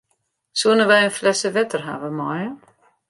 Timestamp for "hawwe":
1.87-2.09